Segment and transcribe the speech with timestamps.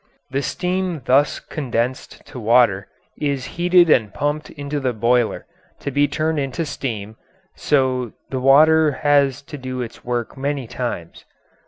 [0.31, 2.87] The steam thus condensed to water
[3.19, 5.45] is heated and pumped into the boiler,
[5.81, 7.17] to be turned into steam,
[7.55, 11.23] so the water has to do its work many times.